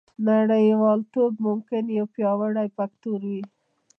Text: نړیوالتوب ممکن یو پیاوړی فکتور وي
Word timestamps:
نړیوالتوب 0.27 1.31
ممکن 1.47 1.83
یو 1.97 2.05
پیاوړی 2.15 2.67
فکتور 2.77 3.19
وي 3.29 3.41